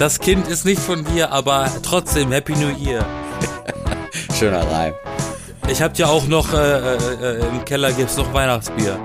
[0.00, 3.04] Das Kind ist nicht von dir, aber trotzdem Happy New Year.
[4.38, 4.94] Schöner Reim.
[5.70, 8.98] Ich hab ja auch noch, äh, äh, im Keller gibt's noch Weihnachtsbier.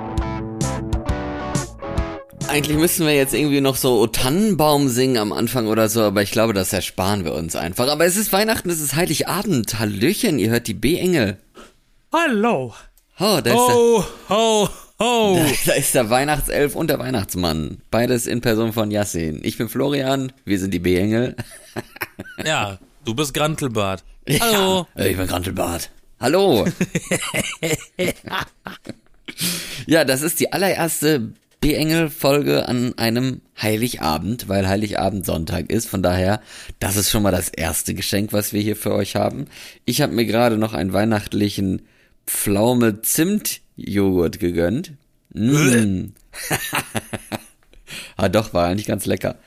[2.47, 6.21] Eigentlich müssen wir jetzt irgendwie noch so O Tannenbaum singen am Anfang oder so, aber
[6.21, 7.89] ich glaube, das ersparen wir uns einfach.
[7.89, 9.77] Aber es ist Weihnachten, es ist Heiligabend.
[9.77, 11.39] Hallöchen, ihr hört die B-Engel.
[12.13, 12.73] Hallo.
[13.19, 14.69] Oh, da ist, Ho, ho,
[14.99, 15.35] ho.
[15.35, 17.77] der, da ist der Weihnachtself und der Weihnachtsmann.
[17.91, 19.39] Beides in Person von Yassin.
[19.43, 21.35] Ich bin Florian, wir sind die B-Engel.
[22.45, 24.03] Ja, du bist Grantelbart.
[24.39, 24.87] Hallo.
[24.95, 25.89] Ja, ich bin Grantelbart.
[26.19, 26.65] Hallo.
[29.85, 35.87] ja, das ist die allererste B-Engel-Folge an einem Heiligabend, weil Heiligabend Sonntag ist.
[35.87, 36.41] Von daher,
[36.79, 39.47] das ist schon mal das erste Geschenk, was wir hier für euch haben.
[39.83, 41.81] Ich habe mir gerade noch einen weihnachtlichen
[43.75, 44.93] Pflaume-Zimt-Joghurt gegönnt.
[45.33, 46.13] Mm.
[48.17, 49.37] ah, doch, war eigentlich ganz lecker.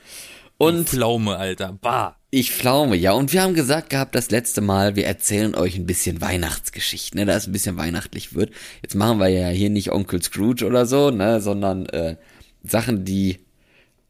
[0.57, 1.77] Und Pflaume, Alter.
[1.81, 2.17] Bah.
[2.31, 3.13] ich pflaume, ja.
[3.13, 7.25] Und wir haben gesagt gehabt, das letzte Mal, wir erzählen euch ein bisschen Weihnachtsgeschichten, ne,
[7.25, 8.51] da es ein bisschen weihnachtlich wird.
[8.81, 12.17] Jetzt machen wir ja hier nicht Onkel Scrooge oder so, ne, sondern äh,
[12.61, 13.39] Sachen, die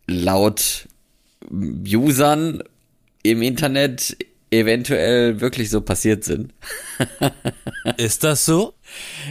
[0.08, 0.88] laut
[1.52, 2.64] Usern
[3.22, 4.17] im Internet
[4.52, 6.54] eventuell wirklich so passiert sind.
[7.98, 8.73] Ist das so?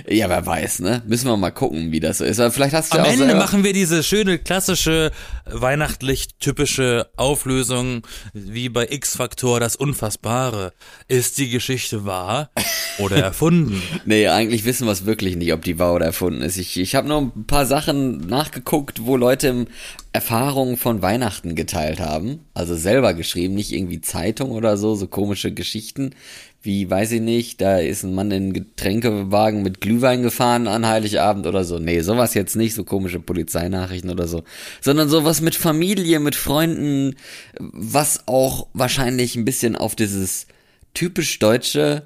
[0.08, 1.02] Ja, wer weiß, ne?
[1.06, 2.40] Müssen wir mal gucken, wie das so ist.
[2.40, 5.10] Aber vielleicht hast du Am ja auch Ende machen wir diese schöne, klassische,
[5.46, 10.72] weihnachtlich typische Auflösung wie bei X-Faktor das Unfassbare.
[11.08, 12.50] Ist die Geschichte wahr
[12.98, 13.82] oder erfunden?
[14.04, 16.56] Nee, eigentlich wissen wir es wirklich nicht, ob die wahr oder erfunden ist.
[16.56, 19.66] Ich, ich habe nur ein paar Sachen nachgeguckt, wo Leute
[20.12, 22.40] Erfahrungen von Weihnachten geteilt haben.
[22.54, 26.14] Also selber geschrieben, nicht irgendwie Zeitung oder so, so komische Geschichten.
[26.60, 30.86] Wie, weiß ich nicht, da ist ein Mann in einen Getränkewagen mit Glühwein gefahren an
[30.86, 31.78] Heiligabend oder so.
[31.78, 34.42] Nee, sowas jetzt nicht, so komische Polizeinachrichten oder so.
[34.80, 37.14] Sondern sowas mit Familie, mit Freunden,
[37.58, 40.46] was auch wahrscheinlich ein bisschen auf dieses
[40.94, 42.02] typisch deutsche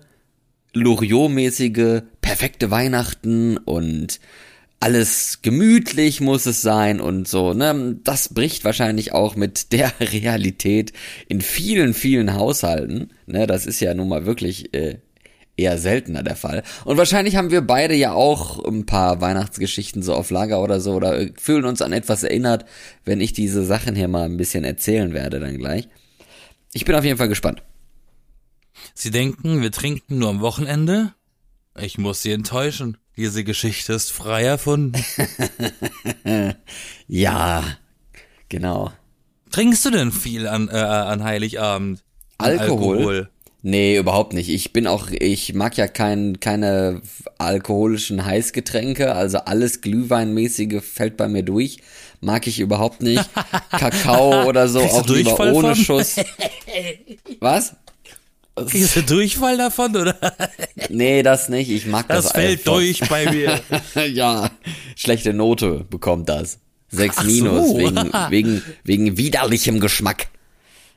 [0.74, 4.20] Loriot-mäßige perfekte Weihnachten und
[4.82, 8.00] alles gemütlich muss es sein und so, ne?
[8.02, 10.92] Das bricht wahrscheinlich auch mit der Realität
[11.28, 13.46] in vielen, vielen Haushalten, ne?
[13.46, 14.98] Das ist ja nun mal wirklich äh,
[15.56, 16.64] eher seltener der Fall.
[16.84, 20.94] Und wahrscheinlich haben wir beide ja auch ein paar Weihnachtsgeschichten so auf Lager oder so
[20.94, 22.64] oder äh, fühlen uns an etwas erinnert,
[23.04, 25.88] wenn ich diese Sachen hier mal ein bisschen erzählen werde dann gleich.
[26.72, 27.62] Ich bin auf jeden Fall gespannt.
[28.94, 31.14] Sie denken, wir trinken nur am Wochenende?
[31.78, 32.96] Ich muss Sie enttäuschen.
[33.16, 35.02] Diese Geschichte ist frei erfunden.
[37.08, 37.62] Ja,
[38.48, 38.90] genau.
[39.50, 42.02] Trinkst du denn viel an, äh, an Heiligabend?
[42.38, 43.28] An Alkohol?
[43.60, 44.48] Nee, überhaupt nicht.
[44.48, 47.02] Ich bin auch, ich mag ja kein, keine
[47.38, 51.78] alkoholischen Heißgetränke, also alles Glühweinmäßige fällt bei mir durch.
[52.20, 53.28] Mag ich überhaupt nicht.
[53.70, 55.76] Kakao oder so, Kriegst auch lieber ohne von?
[55.76, 56.16] Schuss.
[57.40, 57.76] Was?
[58.68, 60.16] Kriegst du Durchfall davon oder?
[60.88, 61.70] Nee, das nicht.
[61.70, 62.72] Ich mag das, Das fällt einfach.
[62.74, 63.60] durch bei mir.
[64.12, 64.50] ja,
[64.96, 66.58] schlechte Note bekommt das.
[66.88, 67.30] Sechs Ach so.
[67.30, 70.26] minus, wegen, wegen, wegen widerlichem Geschmack.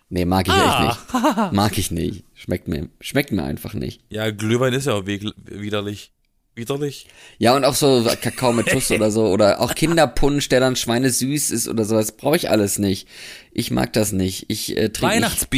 [0.10, 0.90] Nee, mag ich Ah.
[0.90, 1.52] echt nicht.
[1.54, 2.24] Mag ich nicht.
[2.34, 4.02] Schmeckt mir, schmeckt mir einfach nicht.
[4.10, 6.12] Ja, Glühwein ist ja auch widerlich.
[6.54, 7.08] Widerlich?
[7.38, 9.26] Ja, und auch so Kakao mit Tuss oder so.
[9.28, 12.14] Oder auch Kinderpunsch, der dann schweinesüß ist oder sowas.
[12.14, 13.08] Brauche ich alles nicht.
[13.52, 14.46] Ich mag das nicht.
[14.48, 15.50] Ich äh, trinke nicht.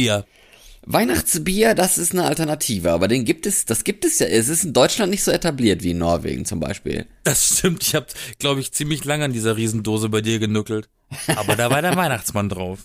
[0.92, 1.74] Weihnachtsbier.
[1.74, 2.92] Das ist eine Alternative.
[2.92, 4.26] Aber den gibt es, das gibt es ja.
[4.26, 7.06] Es ist in Deutschland nicht so etabliert wie in Norwegen zum Beispiel.
[7.24, 7.82] Das stimmt.
[7.82, 8.06] Ich habe,
[8.38, 10.88] glaube ich, ziemlich lange an dieser Riesendose bei dir genuckelt.
[11.36, 12.80] Aber da war der Weihnachtsmann drauf.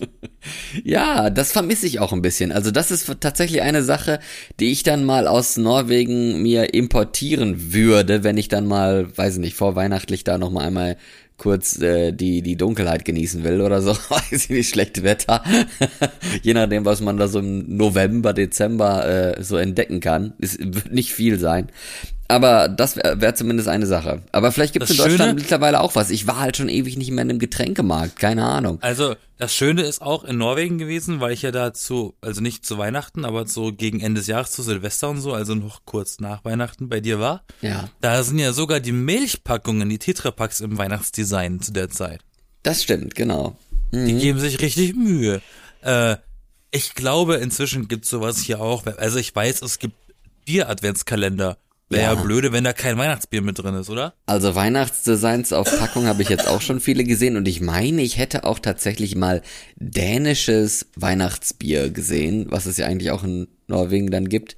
[0.82, 2.52] Ja, das vermisse ich auch ein bisschen.
[2.52, 4.20] Also das ist tatsächlich eine Sache,
[4.60, 9.40] die ich dann mal aus Norwegen mir importieren würde, wenn ich dann mal, weiß ich
[9.40, 10.96] nicht, vorweihnachtlich da noch mal einmal
[11.36, 15.42] kurz äh, die die Dunkelheit genießen will oder so, weiß ich nicht, schlechte Wetter.
[16.42, 20.34] Je nachdem, was man da so im November, Dezember äh, so entdecken kann.
[20.38, 21.68] Es wird nicht viel sein.
[22.26, 24.22] Aber das wäre wär zumindest eine Sache.
[24.32, 26.10] Aber vielleicht gibt es in Deutschland Schöne- mittlerweile auch was.
[26.10, 28.78] Ich war halt schon ewig nicht mehr in einem Getränkemarkt, keine Ahnung.
[28.80, 32.78] Also, das Schöne ist auch in Norwegen gewesen, weil ich ja dazu, also nicht zu
[32.78, 36.44] Weihnachten, aber so gegen Ende des Jahres, zu Silvester und so, also noch kurz nach
[36.44, 37.44] Weihnachten bei dir war.
[37.60, 37.90] Ja.
[38.00, 42.20] Da sind ja sogar die Milchpackungen, die Tetrapacks im Weihnachtsdesign zu der Zeit.
[42.62, 43.56] Das stimmt, genau.
[43.92, 45.40] Die geben sich richtig Mühe.
[45.82, 46.16] Äh,
[46.70, 48.84] ich glaube, inzwischen gibt's sowas hier auch.
[48.96, 49.94] Also ich weiß, es gibt
[50.46, 51.58] Bier-Adventskalender.
[51.90, 52.22] Wäre ja.
[52.22, 54.14] Blöde, wenn da kein Weihnachtsbier mit drin ist, oder?
[54.26, 58.16] Also Weihnachtsdesigns auf Packung habe ich jetzt auch schon viele gesehen und ich meine, ich
[58.16, 59.42] hätte auch tatsächlich mal
[59.76, 64.56] dänisches Weihnachtsbier gesehen, was es ja eigentlich auch in Norwegen dann gibt.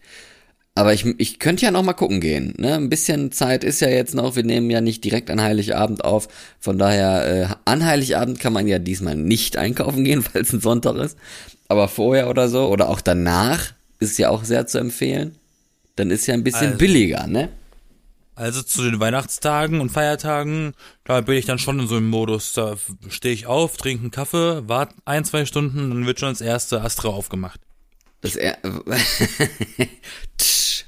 [0.77, 2.55] Aber ich, ich könnte ja noch mal gucken gehen.
[2.59, 2.75] Ne?
[2.75, 4.37] Ein bisschen Zeit ist ja jetzt noch.
[4.37, 6.29] Wir nehmen ja nicht direkt an Heiligabend auf.
[6.61, 10.61] Von daher, äh, an Heiligabend kann man ja diesmal nicht einkaufen gehen, weil es ein
[10.61, 11.17] Sonntag ist.
[11.69, 15.37] Aber vorher oder so, oder auch danach, ist ja auch sehr zu empfehlen.
[15.97, 16.79] Dann ist ja ein bisschen Also.
[16.79, 17.49] billiger, ne?
[18.35, 22.53] Also zu den Weihnachtstagen und Feiertagen, da bin ich dann schon in so einem Modus.
[22.53, 22.77] Da
[23.09, 26.83] stehe ich auf, trinke einen Kaffee, warte ein, zwei Stunden, dann wird schon das erste
[26.83, 27.61] Astra aufgemacht.
[28.21, 28.59] Das er
[30.39, 30.85] Tsch,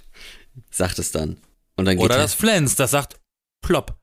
[0.70, 1.38] sagt es dann.
[1.76, 3.16] Und dann geht Oder er- das Flens, das sagt
[3.62, 3.96] plopp.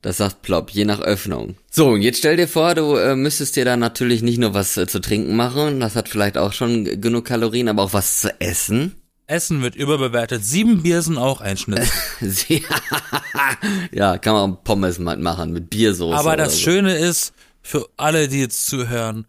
[0.00, 1.56] Das sagt plopp, je nach Öffnung.
[1.70, 4.76] So, und jetzt stell dir vor, du äh, müsstest dir da natürlich nicht nur was
[4.76, 8.40] äh, zu trinken machen, das hat vielleicht auch schon genug Kalorien, aber auch was zu
[8.40, 8.96] essen.
[9.32, 10.44] Essen wird überbewertet.
[10.44, 11.90] Sieben Bier sind auch ein Schnitt.
[13.92, 16.16] ja, kann man Pommes machen mit Biersoße.
[16.16, 16.60] Aber das so.
[16.60, 17.32] Schöne ist,
[17.62, 19.26] für alle, die jetzt zuhören,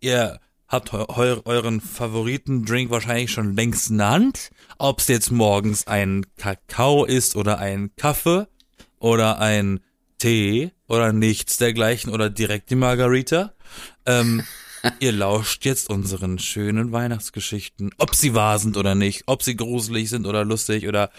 [0.00, 4.50] ihr habt eu eu euren Favoritendrink wahrscheinlich schon längst in der Hand.
[4.78, 8.46] Ob es jetzt morgens ein Kakao ist oder ein Kaffee
[8.98, 9.80] oder ein
[10.18, 13.52] Tee oder nichts dergleichen oder direkt die Margarita.
[14.06, 14.44] Ähm,
[15.00, 17.90] ihr lauscht jetzt unseren schönen Weihnachtsgeschichten.
[17.98, 21.10] Ob sie wahr sind oder nicht, ob sie gruselig sind oder lustig oder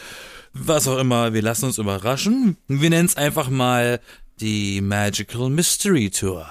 [0.53, 1.33] was auch immer.
[1.33, 2.57] Wir lassen uns überraschen.
[2.67, 3.99] Wir nennen es einfach mal
[4.39, 6.47] die Magical Mystery Tour.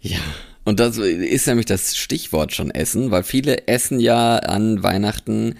[0.00, 0.18] Ja.
[0.64, 5.54] Und das ist nämlich das Stichwort schon Essen, weil viele essen ja an Weihnachten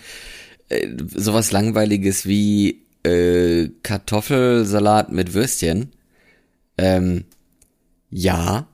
[0.69, 5.93] äh, sowas langweiliges wie äh, Kartoffelsalat mit Würstchen.
[6.77, 7.25] Ähm,
[8.11, 8.69] ja.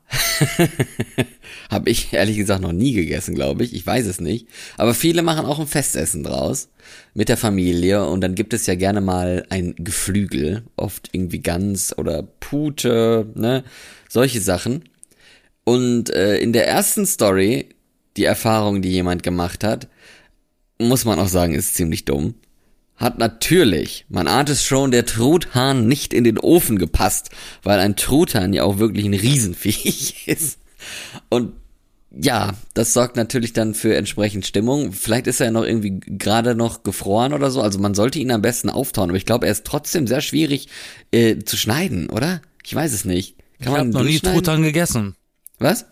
[1.70, 3.74] Habe ich ehrlich gesagt noch nie gegessen, glaube ich.
[3.74, 4.46] Ich weiß es nicht.
[4.76, 6.68] Aber viele machen auch ein Festessen draus
[7.14, 11.96] mit der Familie und dann gibt es ja gerne mal ein Geflügel, oft irgendwie Gans
[11.96, 13.64] oder Pute, ne?
[14.08, 14.84] Solche Sachen.
[15.64, 17.70] Und äh, in der ersten Story,
[18.16, 19.88] die Erfahrung, die jemand gemacht hat,
[20.78, 22.34] muss man auch sagen, ist ziemlich dumm.
[22.96, 27.30] Hat natürlich, man ahnt es schon, der Truthahn nicht in den Ofen gepasst,
[27.62, 30.58] weil ein Truthahn ja auch wirklich ein Riesenviech ist.
[31.28, 31.54] Und
[32.16, 34.92] ja, das sorgt natürlich dann für entsprechend Stimmung.
[34.92, 37.60] Vielleicht ist er ja noch irgendwie gerade noch gefroren oder so.
[37.60, 39.10] Also man sollte ihn am besten auftauen.
[39.10, 40.68] Aber ich glaube, er ist trotzdem sehr schwierig
[41.10, 42.40] äh, zu schneiden, oder?
[42.64, 43.36] Ich weiß es nicht.
[43.60, 44.20] Kann Ich habe noch nie?
[44.20, 45.16] Truthahn gegessen.
[45.58, 45.86] Was?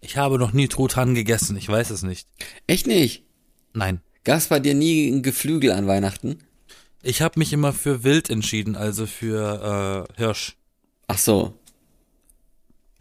[0.00, 1.56] Ich habe noch nie Truthahn gegessen.
[1.56, 2.26] Ich weiß es nicht.
[2.66, 3.24] Echt nicht?
[3.72, 4.00] Nein.
[4.24, 6.38] Gab's bei dir nie ein Geflügel an Weihnachten?
[7.02, 10.56] Ich habe mich immer für Wild entschieden, also für äh, Hirsch.
[11.06, 11.58] Ach so.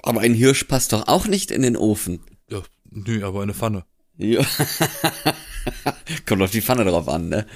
[0.01, 2.19] Aber ein Hirsch passt doch auch nicht in den Ofen.
[2.49, 2.61] Ja,
[2.91, 3.85] nö, aber eine Pfanne.
[4.17, 4.45] Ja.
[6.25, 7.47] Kommt auf die Pfanne drauf an, ne?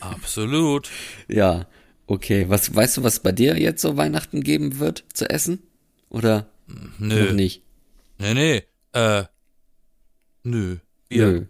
[0.00, 0.90] Absolut.
[1.28, 1.66] Ja.
[2.06, 2.44] Okay.
[2.48, 5.62] Was weißt du, was bei dir jetzt so Weihnachten geben wird zu essen?
[6.10, 6.50] Oder
[6.98, 7.24] Nö.
[7.24, 7.62] noch nicht?
[8.18, 8.62] Nee, nee.
[8.92, 9.24] Äh.
[10.42, 10.76] Nö.
[11.08, 11.26] Bier.
[11.26, 11.46] Nö.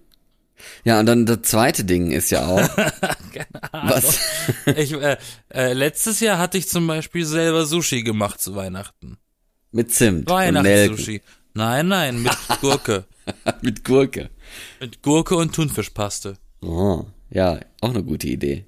[0.84, 2.68] Ja, und dann das zweite Ding ist ja auch.
[3.72, 4.18] was?
[4.76, 5.16] Ich, äh,
[5.52, 9.18] äh, letztes Jahr hatte ich zum Beispiel selber Sushi gemacht zu Weihnachten.
[9.72, 10.28] Mit Zimt.
[10.28, 11.20] Weihnachtssushi.
[11.54, 13.04] Nein, nein, mit Gurke.
[13.62, 14.30] Mit Gurke.
[14.80, 16.36] mit Gurke und Thunfischpaste.
[16.62, 18.66] Oh, ja, auch eine gute Idee.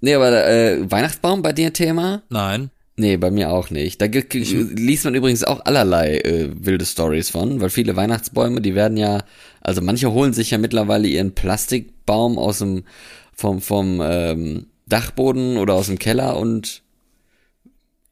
[0.00, 2.22] Nee, aber äh, Weihnachtsbaum bei dir Thema?
[2.28, 2.70] Nein.
[2.98, 4.00] Nee, bei mir auch nicht.
[4.00, 8.96] Da liest man übrigens auch allerlei äh, wilde Stories von, weil viele Weihnachtsbäume, die werden
[8.96, 9.22] ja,
[9.66, 12.84] also manche holen sich ja mittlerweile ihren Plastikbaum aus dem
[13.32, 16.84] vom vom ähm, Dachboden oder aus dem Keller und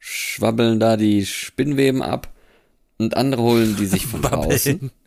[0.00, 2.34] schwabbeln da die Spinnweben ab
[2.98, 4.90] und andere holen die sich von draußen.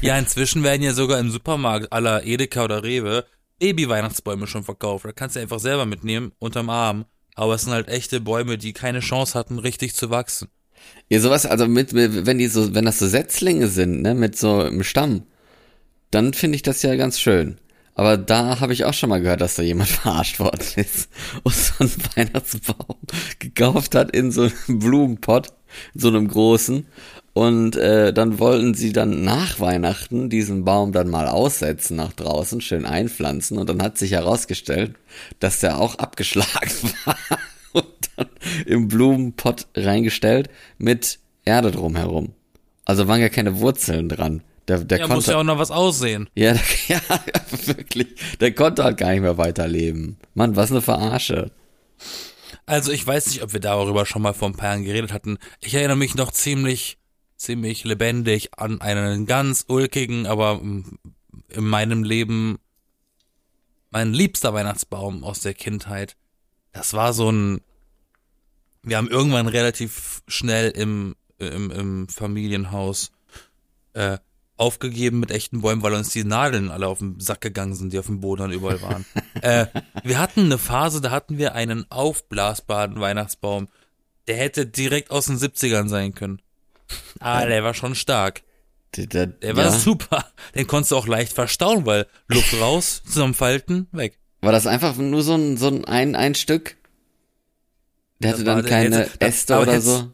[0.00, 3.26] Ja, inzwischen werden ja sogar im Supermarkt aller Edeka oder Rewe
[3.58, 5.04] Baby-Weihnachtsbäume schon verkauft.
[5.04, 7.04] Da kannst du einfach selber mitnehmen, unterm Arm.
[7.34, 10.48] Aber es sind halt echte Bäume, die keine Chance hatten, richtig zu wachsen.
[11.08, 14.36] Ja, sowas, also mit, mit wenn die so, wenn das so Setzlinge sind, ne, mit
[14.38, 15.22] so einem Stamm,
[16.10, 17.58] dann finde ich das ja ganz schön.
[17.94, 21.08] Aber da habe ich auch schon mal gehört, dass da jemand verarscht worden ist
[21.42, 22.96] und so einen Weihnachtsbaum
[23.38, 25.48] gekauft hat in so einem Blumenpott,
[25.94, 26.86] in so einem großen.
[27.32, 32.60] Und äh, dann wollten sie dann nach Weihnachten diesen Baum dann mal aussetzen nach draußen,
[32.60, 33.58] schön einpflanzen.
[33.58, 34.94] Und dann hat sich herausgestellt,
[35.40, 36.70] dass der auch abgeschlagen
[37.04, 37.16] war
[38.66, 42.32] im Blumenpott reingestellt mit Erde drumherum.
[42.84, 44.42] Also waren ja keine Wurzeln dran.
[44.68, 46.28] Der, der Ja, muss konnte, ja auch noch was aussehen.
[46.34, 47.00] ja, der, ja,
[47.66, 48.08] wirklich.
[48.40, 50.16] Der konnte halt gar nicht mehr weiterleben.
[50.34, 51.50] Mann, was eine Verarsche.
[52.66, 55.36] Also ich weiß nicht, ob wir darüber schon mal vor ein paar Jahren geredet hatten.
[55.60, 56.96] Ich erinnere mich noch ziemlich,
[57.36, 60.84] ziemlich lebendig an einen ganz ulkigen, aber in
[61.64, 62.58] meinem Leben
[63.90, 66.16] mein liebster Weihnachtsbaum aus der Kindheit.
[66.72, 67.60] Das war so ein,
[68.84, 73.10] wir haben irgendwann relativ schnell im, im, im Familienhaus
[73.94, 74.18] äh,
[74.56, 77.98] aufgegeben mit echten Bäumen, weil uns die Nadeln alle auf den Sack gegangen sind, die
[77.98, 79.04] auf dem Boden dann überall waren.
[79.42, 79.66] äh,
[80.04, 83.68] wir hatten eine Phase, da hatten wir einen aufblasbaren Weihnachtsbaum.
[84.28, 86.40] Der hätte direkt aus den 70ern sein können.
[87.18, 88.42] Ah, der war schon stark.
[88.96, 89.70] Der, der, Der war ja.
[89.72, 90.24] super.
[90.54, 94.18] Den konntest du auch leicht verstauen, weil Luft raus, zusammenfalten, weg.
[94.40, 96.76] War das einfach nur so ein, so ein, ein, ein Stück?
[98.20, 100.10] Der hatte dann keine Äste oder hätt's- so?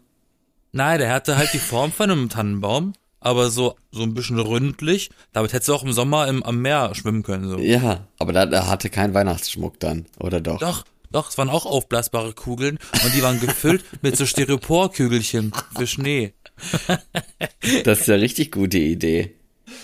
[0.73, 5.11] Nein, der hatte halt die Form von einem Tannenbaum, aber so, so ein bisschen ründlich.
[5.33, 7.59] Damit hättest du auch im Sommer im, am Meer schwimmen können, so.
[7.59, 10.61] Ja, aber da, da hatte kein Weihnachtsschmuck dann, oder doch?
[10.61, 15.87] Doch, doch, es waren auch aufblasbare Kugeln und die waren gefüllt mit so Styroporkügelchen für
[15.88, 16.35] Schnee.
[17.85, 19.35] Das ist ja richtig gute Idee.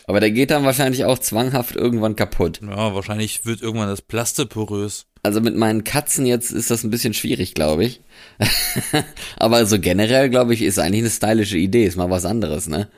[0.06, 2.60] Aber der geht dann wahrscheinlich auch zwanghaft irgendwann kaputt.
[2.62, 5.06] Ja, wahrscheinlich wird irgendwann das Plaste porös.
[5.22, 8.00] Also mit meinen Katzen jetzt ist das ein bisschen schwierig, glaube ich.
[9.36, 11.84] Aber so generell, glaube ich, ist eigentlich eine stylische Idee.
[11.84, 12.88] Ist mal was anderes, ne?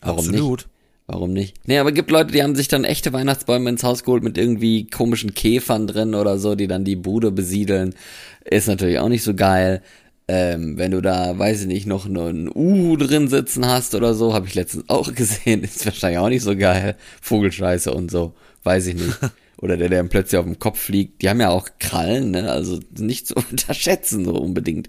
[0.00, 0.34] Warum nicht?
[0.34, 0.66] Absolut.
[1.06, 1.56] Warum nicht?
[1.66, 4.86] Nee, aber gibt Leute, die haben sich dann echte Weihnachtsbäume ins Haus geholt mit irgendwie
[4.86, 7.94] komischen Käfern drin oder so, die dann die Bude besiedeln.
[8.44, 9.82] Ist natürlich auch nicht so geil.
[10.26, 14.32] Ähm, wenn du da, weiß ich nicht, noch ein Uhu drin sitzen hast oder so,
[14.32, 16.96] habe ich letztens auch gesehen, ist wahrscheinlich auch nicht so geil.
[17.20, 19.18] Vogelscheiße und so, weiß ich nicht.
[19.56, 21.22] Oder der, der dann plötzlich auf dem Kopf fliegt.
[21.22, 22.50] Die haben ja auch Krallen, ne?
[22.50, 24.88] Also nicht zu unterschätzen so unbedingt.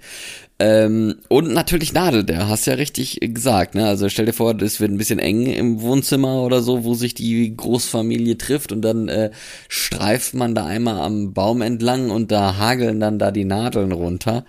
[0.58, 3.88] Ähm, und natürlich Nadel, der hast ja richtig gesagt, ne?
[3.88, 7.14] Also stell dir vor, das wird ein bisschen eng im Wohnzimmer oder so, wo sich
[7.14, 9.32] die Großfamilie trifft und dann äh,
[9.70, 14.46] streift man da einmal am Baum entlang und da hageln dann da die Nadeln runter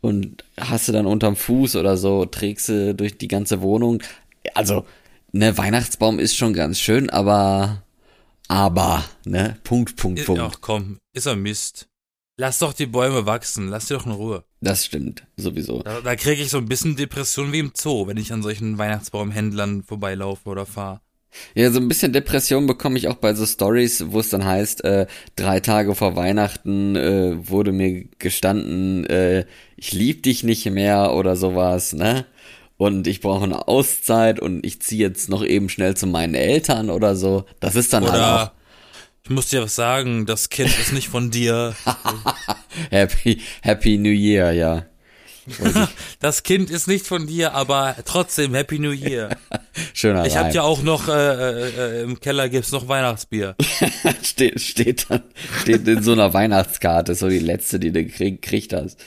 [0.00, 4.02] und hast du dann unterm Fuß oder so, trägst du durch die ganze Wohnung.
[4.54, 4.86] Also,
[5.32, 7.82] ne, Weihnachtsbaum ist schon ganz schön, aber,
[8.48, 10.42] aber, ne, Punkt, Punkt, Punkt.
[10.42, 11.86] Ach komm, ist er Mist.
[12.38, 14.44] Lass doch die Bäume wachsen, lass die doch in Ruhe.
[14.62, 15.82] Das stimmt, sowieso.
[15.82, 18.78] Da, da kriege ich so ein bisschen Depression wie im Zoo, wenn ich an solchen
[18.78, 21.02] Weihnachtsbaumhändlern vorbeilaufe oder fahre.
[21.54, 24.84] Ja, so ein bisschen Depression bekomme ich auch bei so Stories, wo es dann heißt,
[24.84, 25.06] äh,
[25.36, 29.46] drei Tage vor Weihnachten äh, wurde mir gestanden, äh,
[29.76, 32.26] ich lieb dich nicht mehr oder sowas, ne?
[32.76, 36.88] Und ich brauche eine Auszeit und ich ziehe jetzt noch eben schnell zu meinen Eltern
[36.88, 37.44] oder so.
[37.60, 38.52] Das ist dann halt auch Oder
[39.24, 41.76] ich muss dir was sagen, das Kind ist nicht von dir.
[42.90, 44.86] Happy, Happy New Year, ja.
[46.20, 49.36] Das Kind ist nicht von dir, aber trotzdem Happy New Year.
[49.94, 50.54] Schöner Ich hab Reim.
[50.54, 53.56] ja auch noch äh, äh, im Keller gibt's noch Weihnachtsbier.
[54.22, 55.22] steht, steht dann,
[55.62, 58.98] steht in so einer Weihnachtskarte, so die letzte, die du krieg, kriegt hast.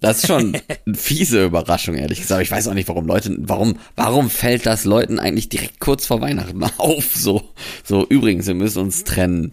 [0.00, 2.42] Das ist schon eine fiese Überraschung, ehrlich gesagt.
[2.42, 6.22] Ich weiß auch nicht, warum Leute, warum, warum fällt das Leuten eigentlich direkt kurz vor
[6.22, 7.14] Weihnachten auf?
[7.14, 7.50] So,
[7.84, 9.52] so, übrigens, wir müssen uns trennen.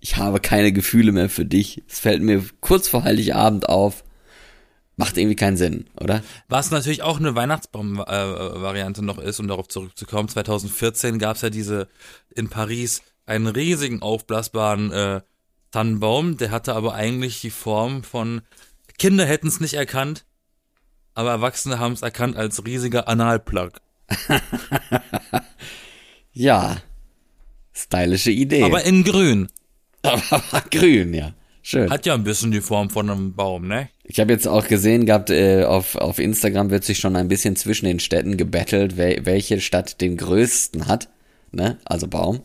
[0.00, 1.82] Ich habe keine Gefühle mehr für dich.
[1.88, 4.04] Es fällt mir kurz vor Heiligabend auf.
[4.96, 6.22] Macht irgendwie keinen Sinn, oder?
[6.48, 10.28] Was natürlich auch eine Weihnachtsbaum-Variante noch ist, um darauf zurückzukommen.
[10.28, 11.88] 2014 gab's ja diese
[12.34, 15.20] in Paris einen riesigen aufblasbaren äh,
[15.70, 18.40] Tannenbaum, der hatte aber eigentlich die Form von
[18.98, 20.24] Kinder hätten es nicht erkannt,
[21.12, 23.72] aber Erwachsene haben es erkannt als riesiger Analplug.
[26.36, 26.76] Ja.
[27.72, 28.62] Stylische Idee.
[28.62, 29.48] Aber in grün.
[30.02, 31.32] Aber grün, ja.
[31.62, 31.90] Schön.
[31.90, 33.88] Hat ja ein bisschen die Form von einem Baum, ne?
[34.08, 37.56] Ich habe jetzt auch gesehen gehabt, äh, auf, auf Instagram wird sich schon ein bisschen
[37.56, 41.08] zwischen den Städten gebettelt, wel, welche Stadt den größten hat,
[41.50, 41.78] ne?
[41.84, 42.40] Also Baum.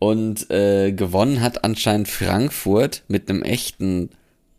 [0.00, 4.10] Und äh, gewonnen hat anscheinend Frankfurt mit einem echten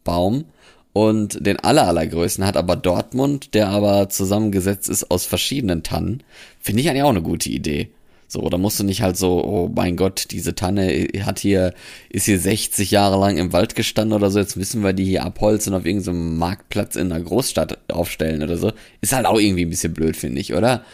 [0.04, 0.46] Baum.
[0.94, 6.24] Und den aller, allergrößten hat aber Dortmund, der aber zusammengesetzt ist aus verschiedenen Tannen.
[6.60, 7.90] Finde ich eigentlich auch eine gute Idee.
[8.32, 11.74] So, da musst du nicht halt so, oh mein Gott, diese Tanne hat hier,
[12.08, 15.26] ist hier 60 Jahre lang im Wald gestanden oder so, jetzt müssen wir die hier
[15.26, 18.72] abholzen und auf irgendeinem Marktplatz in einer Großstadt aufstellen oder so.
[19.02, 20.86] Ist halt auch irgendwie ein bisschen blöd, finde ich, oder?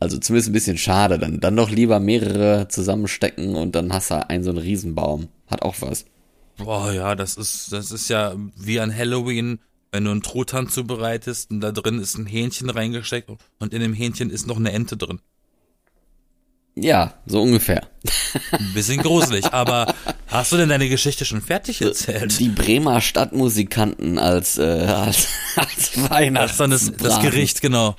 [0.00, 4.28] Also zumindest ein bisschen schade, dann, dann doch lieber mehrere zusammenstecken und dann hast du
[4.28, 5.28] einen so einen Riesenbaum.
[5.46, 6.04] Hat auch was.
[6.56, 9.60] Boah, ja, das ist, das ist ja wie an Halloween,
[9.92, 13.94] wenn du einen Truthahn zubereitest und da drin ist ein Hähnchen reingesteckt und in dem
[13.94, 15.20] Hähnchen ist noch eine Ente drin.
[16.74, 17.86] Ja, so ungefähr.
[18.52, 19.94] Ein bisschen gruselig, aber
[20.28, 22.38] hast du denn deine Geschichte schon fertig erzählt?
[22.38, 27.20] Die Bremer Stadtmusikanten als, äh, als, als dann das, das.
[27.20, 27.94] Gericht, genau.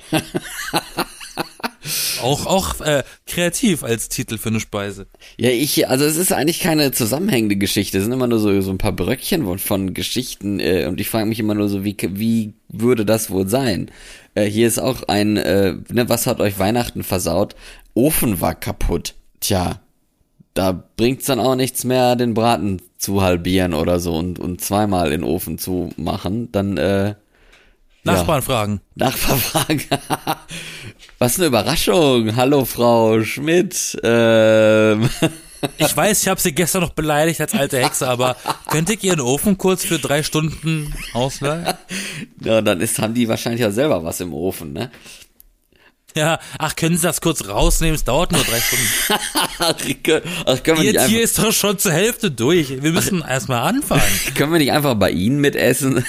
[2.22, 5.06] auch auch äh, kreativ als Titel für eine Speise.
[5.38, 7.98] Ja, ich, also es ist eigentlich keine zusammenhängende Geschichte.
[7.98, 11.08] Es sind immer nur so, so ein paar Bröckchen von, von Geschichten äh, und ich
[11.08, 13.90] frage mich immer nur so, wie, wie würde das wohl sein?
[14.34, 17.54] Äh, hier ist auch ein, äh, ne, was hat euch Weihnachten versaut?
[17.94, 19.14] Ofen war kaputt.
[19.40, 19.80] Tja,
[20.54, 25.12] da bringt's dann auch nichts mehr, den Braten zu halbieren oder so und, und zweimal
[25.12, 26.50] in den Ofen zu machen.
[26.52, 27.14] Dann, äh,
[28.04, 28.80] Nachbarn fragen.
[28.94, 29.84] Nachbarfrage.
[31.18, 32.36] Was eine Überraschung.
[32.36, 33.98] Hallo, Frau Schmidt.
[34.02, 35.08] Ähm.
[35.78, 38.36] Ich weiß, ich habe sie gestern noch beleidigt als alte Hexe, aber
[38.68, 41.74] könnte ich ihren Ofen kurz für drei Stunden ausleihen?
[42.44, 44.90] Ja, dann ist, haben die wahrscheinlich ja selber was im Ofen, ne?
[46.16, 47.96] Ja, ach, können Sie das kurz rausnehmen?
[47.96, 48.84] Es dauert nur drei Stunden.
[50.46, 52.82] Ach, können wir nicht Ihr Tier ist doch schon zur Hälfte durch.
[52.82, 54.02] Wir müssen erstmal anfangen.
[54.36, 56.06] können wir nicht einfach bei Ihnen mitessen?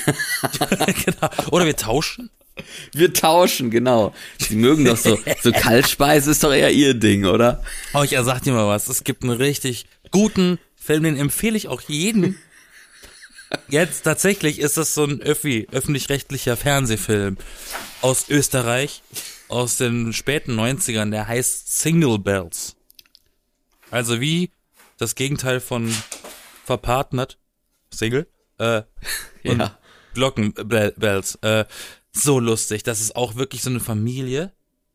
[0.59, 1.29] genau.
[1.49, 2.29] Oder wir tauschen.
[2.93, 4.13] Wir tauschen, genau.
[4.37, 7.63] Sie mögen doch so, so Kaltspeise ist doch eher Ihr Ding, oder?
[7.93, 8.87] Oh, ich sag dir mal was.
[8.87, 12.37] Es gibt einen richtig guten Film, den empfehle ich auch jedem.
[13.67, 17.37] Jetzt tatsächlich ist das so ein Öffi, öffentlich-rechtlicher Fernsehfilm
[18.01, 19.01] aus Österreich,
[19.47, 22.75] aus den späten 90ern, der heißt Single Bells.
[23.91, 24.51] Also wie
[24.97, 25.93] das Gegenteil von
[26.63, 27.37] verpartnert,
[27.93, 28.83] Single, äh,
[29.43, 29.77] und Ja.
[30.13, 31.35] Glockenbells.
[31.41, 31.65] Äh,
[32.11, 32.83] so lustig.
[32.83, 34.53] Das ist auch wirklich so eine Familie.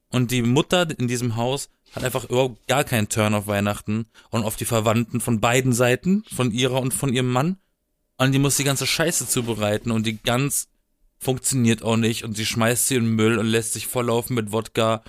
[0.08, 4.44] Und die Mutter in diesem Haus hat einfach überhaupt gar keinen Turn auf Weihnachten und
[4.44, 7.58] auf die Verwandten von beiden Seiten, von ihrer und von ihrem Mann.
[8.16, 10.68] Und die muss die ganze Scheiße zubereiten und die ganz
[11.20, 14.52] funktioniert auch nicht und sie schmeißt sie in den Müll und lässt sich volllaufen mit
[14.52, 15.02] Wodka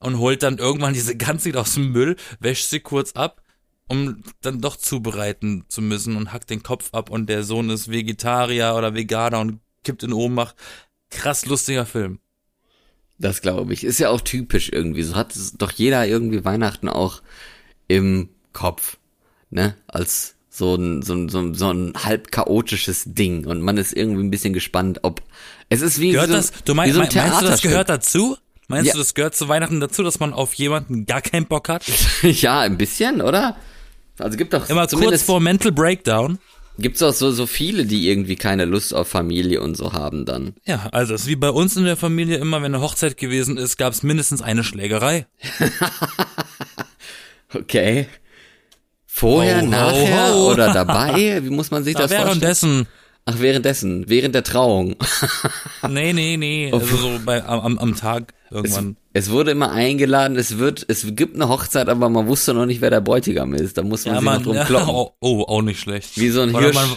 [0.00, 3.42] und holt dann irgendwann diese ganze aus dem Müll, wäscht sie kurz ab,
[3.86, 7.90] um dann doch zubereiten zu müssen und hackt den Kopf ab und der Sohn ist
[7.90, 10.56] Vegetarier oder Veganer und kippt in Ohnmacht.
[11.10, 12.18] Krass lustiger Film.
[13.18, 13.84] Das glaube ich.
[13.84, 15.02] Ist ja auch typisch irgendwie.
[15.02, 17.22] So hat es doch jeder irgendwie Weihnachten auch
[17.88, 18.98] im Kopf.
[19.50, 19.76] Ne?
[19.86, 23.46] Als so ein, so ein, so ein, so ein halb chaotisches Ding.
[23.46, 25.22] Und man ist irgendwie ein bisschen gespannt, ob.
[25.68, 27.88] Es ist wie, Gehört wie so, das, du meinst, so ein meinst du, das gehört
[27.88, 28.36] dazu?
[28.68, 28.92] Meinst Ja.
[28.92, 31.84] du, das gehört zu Weihnachten dazu, dass man auf jemanden gar keinen Bock hat?
[32.22, 33.56] ja, ein bisschen, oder?
[34.18, 36.38] Also gibt doch Immer kurz vor Mental Breakdown.
[36.78, 40.54] gibt's auch so so viele, die irgendwie keine Lust auf Familie und so haben dann.
[40.66, 43.56] Ja, also es ist wie bei uns in der Familie immer, wenn eine Hochzeit gewesen
[43.56, 45.26] ist, gab es mindestens eine Schlägerei.
[47.54, 48.06] Okay.
[49.18, 50.50] Vorher, Ho, ho, nachher ho.
[50.52, 51.42] oder dabei?
[51.44, 52.28] Wie muss man sich Da das vorstellen?
[52.40, 52.86] währenddessen.
[53.24, 54.96] Ach, währenddessen, während der Trauung.
[55.88, 56.70] Nee, nee, nee.
[56.72, 58.96] Also so bei, am, am Tag irgendwann.
[59.12, 62.80] Es wurde immer eingeladen, es wird, es gibt eine Hochzeit, aber man wusste noch nicht,
[62.80, 63.76] wer der Bräutigam ist.
[63.78, 64.88] Da muss man Ja, sich man, noch drum ja, kloppen.
[64.94, 66.16] oh, oh, auch nicht schlecht.
[66.18, 66.74] Wie so ein Oder Hirsch.
[66.74, 66.88] man,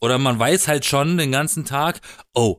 [0.00, 2.00] oder man weiß halt schon den ganzen Tag,
[2.34, 2.58] oh,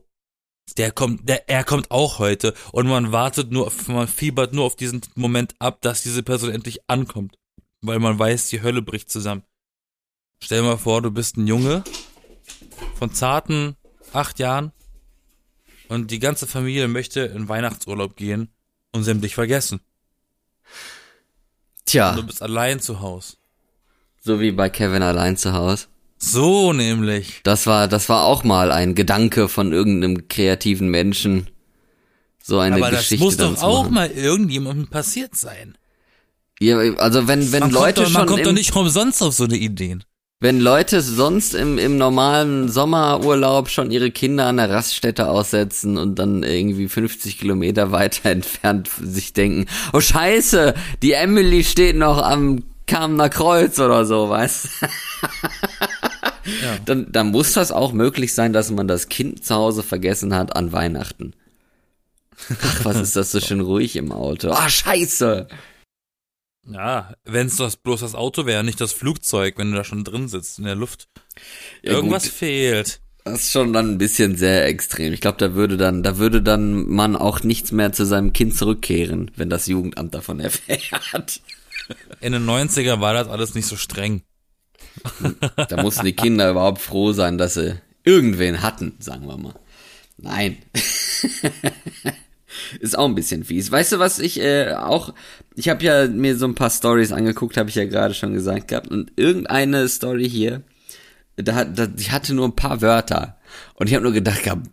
[0.78, 2.54] der kommt, der, er kommt auch heute.
[2.72, 6.80] Und man wartet nur, man fiebert nur auf diesen Moment ab, dass diese Person endlich
[6.88, 7.36] ankommt.
[7.82, 9.42] Weil man weiß, die Hölle bricht zusammen.
[10.42, 11.84] Stell dir mal vor, du bist ein Junge
[12.98, 13.76] von zarten
[14.12, 14.72] acht Jahren
[15.88, 18.48] und die ganze Familie möchte in Weihnachtsurlaub gehen
[18.92, 19.80] und sie haben dich vergessen.
[21.84, 23.36] Tja, Du bist allein zu Hause.
[24.20, 25.86] so wie bei Kevin allein zu Hause.
[26.18, 27.40] So nämlich.
[27.42, 31.48] Das war, das war auch mal ein Gedanke von irgendeinem kreativen Menschen.
[32.42, 33.94] So eine Aber das Geschichte muss dann doch zu auch machen.
[33.94, 35.76] mal irgendjemandem passiert sein.
[36.62, 39.34] Ja, also wenn, wenn Man Leute kommt, doch, man schon kommt doch nicht umsonst auf
[39.34, 40.04] so eine Ideen.
[40.40, 46.18] wenn Leute sonst im, im normalen Sommerurlaub schon ihre Kinder an der Raststätte aussetzen und
[46.18, 52.62] dann irgendwie 50 Kilometer weiter entfernt sich denken, oh scheiße, die Emily steht noch am
[52.86, 54.68] Kamener Kreuz oder so, weißt
[56.62, 56.76] Ja.
[56.84, 60.54] dann, dann muss das auch möglich sein, dass man das Kind zu Hause vergessen hat
[60.54, 61.34] an Weihnachten.
[62.62, 64.50] Ach, was ist das so schön ruhig im Auto?
[64.50, 65.46] Ah, scheiße!
[66.66, 70.04] Ja, wenn es das bloß das Auto wäre, nicht das Flugzeug, wenn du da schon
[70.04, 71.08] drin sitzt in der Luft.
[71.82, 72.32] Ja, Irgendwas gut.
[72.32, 73.00] fehlt.
[73.24, 75.12] Das ist schon dann ein bisschen sehr extrem.
[75.12, 78.56] Ich glaube, da würde dann, da würde dann man auch nichts mehr zu seinem Kind
[78.56, 81.40] zurückkehren, wenn das Jugendamt davon erfährt.
[82.20, 84.22] In den 90er war das alles nicht so streng.
[85.68, 89.54] Da mussten die Kinder überhaupt froh sein, dass sie irgendwen hatten, sagen wir mal.
[90.16, 90.58] Nein.
[92.80, 93.70] Ist auch ein bisschen fies.
[93.70, 95.14] Weißt du, was ich äh, auch,
[95.54, 98.68] ich habe ja mir so ein paar Stories angeguckt, habe ich ja gerade schon gesagt
[98.68, 98.88] gehabt.
[98.88, 100.62] Und irgendeine Story hier,
[101.36, 103.38] da, da, die hatte nur ein paar Wörter.
[103.74, 104.68] Und ich habe nur gedacht gehabt,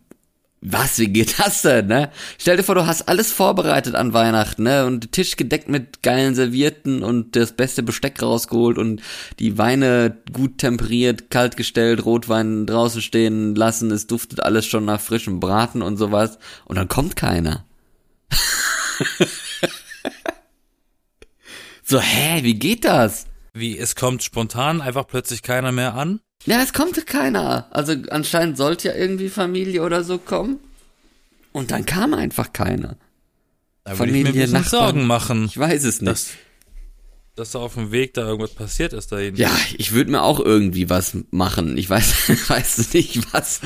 [0.62, 2.10] was, wie geht das denn, ne?
[2.36, 4.84] Stell dir vor, du hast alles vorbereitet an Weihnachten, ne?
[4.84, 9.00] Und Tisch gedeckt mit geilen Servierten und das beste Besteck rausgeholt und
[9.38, 15.00] die Weine gut temperiert, kalt gestellt, Rotwein draußen stehen lassen, es duftet alles schon nach
[15.00, 16.38] frischem Braten und sowas.
[16.66, 17.64] Und dann kommt keiner.
[21.82, 23.26] so, hä, wie geht das?
[23.52, 26.20] Wie, es kommt spontan einfach plötzlich keiner mehr an?
[26.46, 27.66] Ja, es kommt keiner.
[27.70, 30.58] Also anscheinend sollte ja irgendwie Familie oder so kommen.
[31.52, 32.96] Und dann kam einfach keiner.
[33.84, 34.64] Da würde ich mir Familie, Nachbarn.
[34.64, 35.44] Sorgen machen.
[35.46, 36.10] Ich weiß es nicht.
[36.10, 36.30] Das,
[37.36, 39.36] dass da auf dem Weg da irgendwas passiert ist dahin.
[39.36, 41.78] Ja, ich würde mir auch irgendwie was machen.
[41.78, 43.60] Ich weiß, weiß nicht was,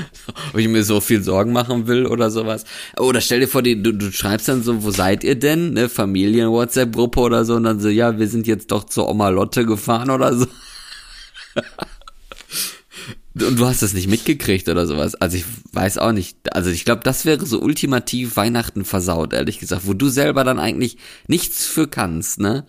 [0.52, 2.64] ob ich mir so viel Sorgen machen will oder sowas.
[2.98, 5.72] Oder stell dir vor, du, du schreibst dann so, wo seid ihr denn?
[5.72, 9.66] Ne, Familien-WhatsApp-Gruppe oder so und dann so, ja, wir sind jetzt doch zur Oma Lotte
[9.66, 10.46] gefahren oder so.
[13.36, 15.16] Und du hast das nicht mitgekriegt oder sowas.
[15.16, 16.54] Also ich weiß auch nicht.
[16.54, 20.60] Also ich glaube, das wäre so ultimativ Weihnachten versaut, ehrlich gesagt, wo du selber dann
[20.60, 22.64] eigentlich nichts für kannst, ne?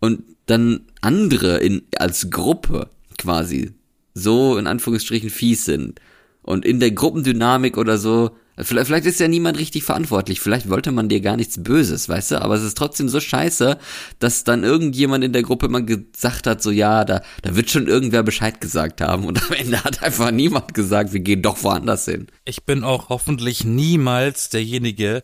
[0.00, 3.72] Und dann andere in, als Gruppe quasi
[4.14, 6.00] so in Anführungsstrichen fies sind.
[6.42, 10.40] Und in der Gruppendynamik oder so Vielleicht, vielleicht ist ja niemand richtig verantwortlich.
[10.40, 12.42] Vielleicht wollte man dir gar nichts Böses, weißt du?
[12.42, 13.78] Aber es ist trotzdem so scheiße,
[14.18, 17.86] dass dann irgendjemand in der Gruppe immer gesagt hat, so ja, da, da wird schon
[17.86, 19.26] irgendwer Bescheid gesagt haben.
[19.26, 22.28] Und am Ende hat einfach niemand gesagt, wir gehen doch woanders hin.
[22.46, 25.22] Ich bin auch hoffentlich niemals derjenige,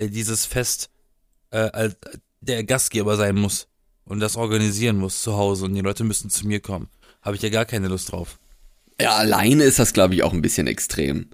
[0.00, 0.90] der dieses Fest
[1.50, 1.96] äh, als
[2.40, 3.68] der Gastgeber sein muss
[4.04, 6.88] und das organisieren muss zu Hause und die Leute müssen zu mir kommen.
[7.22, 8.38] Habe ich ja gar keine Lust drauf.
[9.00, 11.30] Ja, alleine ist das, glaube ich, auch ein bisschen extrem.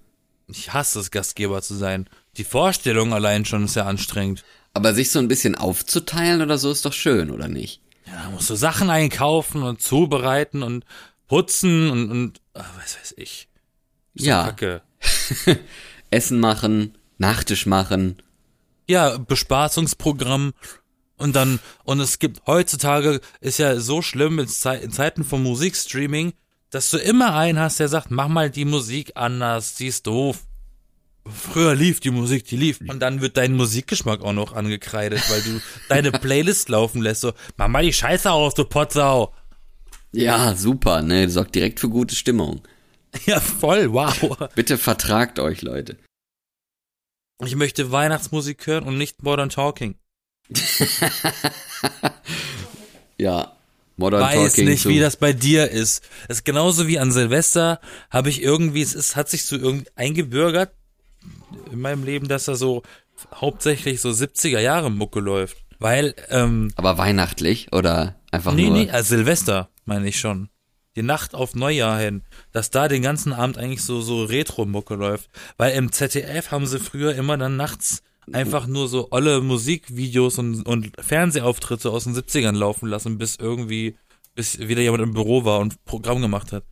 [0.47, 2.09] Ich hasse es, Gastgeber zu sein.
[2.37, 4.45] Die Vorstellung allein schon ist ja anstrengend.
[4.75, 7.81] Aber sich so ein bisschen aufzuteilen oder so ist doch schön, oder nicht?
[8.07, 10.85] Ja, da musst du Sachen einkaufen und zubereiten und
[11.27, 13.49] putzen und, und ach, was weiß ich.
[14.15, 14.45] Ist ja.
[14.45, 14.83] Kacke.
[16.11, 18.23] Essen machen, Nachtisch machen.
[18.87, 20.55] Ja, Bespaßungsprogramm.
[21.19, 25.43] Und dann, und es gibt heutzutage, ist ja so schlimm in, Ze in Zeiten von
[25.43, 26.33] Musikstreaming,
[26.71, 30.45] dass du immer einen hast, der sagt, mach mal die Musik anders, die ist doof.
[31.27, 32.81] Früher lief die Musik, die lief.
[32.81, 37.21] Und dann wird dein Musikgeschmack auch noch angekreidet, weil du deine Playlist laufen lässt.
[37.21, 39.35] So, mach mal die Scheiße aus, du Potsau.
[40.13, 41.29] Ja, super, ne?
[41.29, 42.63] Sorgt direkt für gute Stimmung.
[43.25, 44.49] Ja, voll, wow.
[44.55, 45.97] Bitte vertragt euch, Leute.
[47.43, 49.95] Ich möchte Weihnachtsmusik hören und nicht Modern Talking.
[53.19, 53.53] ja,
[53.97, 56.05] Modern weiß Talking nicht, wie das bei dir ist.
[56.29, 57.81] Es ist genauso wie an Silvester
[58.11, 60.73] habe ich irgendwie, es ist, hat sich so irgendwie eingebürgert
[61.73, 62.83] in meinem Leben, dass da so
[63.35, 65.57] hauptsächlich so 70er Jahre Mucke läuft.
[65.81, 66.73] Weil, ähm.
[66.77, 68.73] Aber weihnachtlich oder einfach nee, nur?
[68.73, 70.49] Nee, nee, also Silvester meine ich schon.
[70.97, 75.31] Die Nacht auf Neujahr hin, dass da den ganzen Abend eigentlich so, so Retro-Mucke läuft.
[75.57, 78.03] Weil im ZDF haben sie früher immer dann nachts
[78.35, 83.97] einfach nur so olle Musikvideos und, und Fernsehauftritte aus den 70ern laufen lassen, bis irgendwie,
[84.35, 86.65] bis wieder jemand im Büro war und Programm gemacht hat.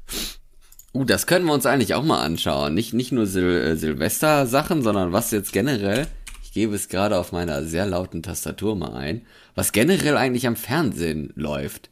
[0.93, 2.75] Uh, das können wir uns eigentlich auch mal anschauen.
[2.75, 6.07] Nicht, nicht nur Sil äh, Silvester-Sachen, sondern was jetzt generell,
[6.43, 9.23] ich gebe es gerade auf meiner sehr lauten Tastatur mal ein,
[9.55, 11.91] was generell eigentlich am Fernsehen läuft.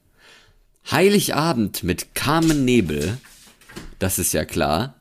[0.91, 3.19] Heiligabend mit Carmen Nebel,
[3.99, 4.95] das ist ja klar.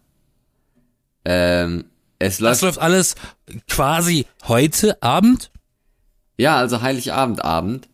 [1.26, 1.86] Ähm,
[2.26, 3.16] es läuft, das läuft alles
[3.68, 5.52] quasi heute Abend?
[6.38, 7.88] Ja, also Heiligabend-Abend.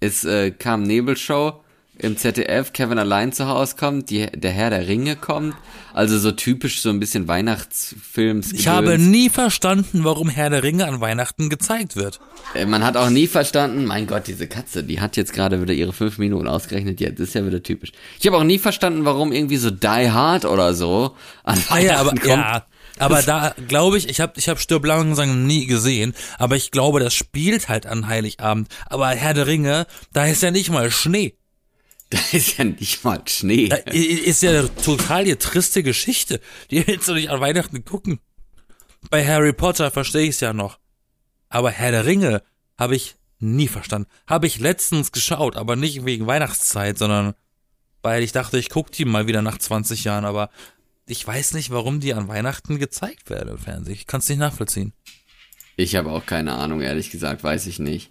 [0.00, 1.60] Es äh, kam Nebelshow
[1.96, 5.54] im ZDF, Kevin allein zu Hause kommt, die, der Herr der Ringe kommt.
[5.92, 8.52] Also so typisch so ein bisschen Weihnachtsfilms.
[8.52, 12.18] Ich habe nie verstanden, warum Herr der Ringe an Weihnachten gezeigt wird.
[12.54, 15.72] Äh, man hat auch nie verstanden, mein Gott, diese Katze, die hat jetzt gerade wieder
[15.72, 17.00] ihre fünf Minuten ausgerechnet.
[17.00, 17.92] Jetzt ist ja wieder typisch.
[18.18, 21.78] Ich habe auch nie verstanden, warum irgendwie so Die Hard oder so an Weihnachten ah,
[21.78, 22.26] ja, aber, kommt.
[22.26, 22.66] Ja,
[22.98, 27.00] aber da glaube ich, ich habe ich hab Stirb langsam nie gesehen, aber ich glaube,
[27.00, 28.68] das spielt halt an Heiligabend.
[28.86, 31.36] Aber Herr der Ringe, da ist ja nicht mal Schnee.
[32.10, 33.68] Da ist ja nicht mal Schnee.
[33.68, 36.40] Da ist ja total die triste Geschichte.
[36.70, 38.20] Die willst du nicht an Weihnachten gucken.
[39.10, 40.78] Bei Harry Potter verstehe ich es ja noch.
[41.48, 42.42] Aber Herr der Ringe
[42.78, 44.08] habe ich nie verstanden.
[44.26, 47.34] Habe ich letztens geschaut, aber nicht wegen Weihnachtszeit, sondern
[48.02, 50.50] weil ich dachte, ich gucke die mal wieder nach 20 Jahren, aber
[51.06, 53.94] ich weiß nicht, warum die an Weihnachten gezeigt werden im Fernsehen.
[53.94, 54.92] Ich kann es nicht nachvollziehen.
[55.76, 58.10] Ich habe auch keine Ahnung, ehrlich gesagt, weiß ich nicht.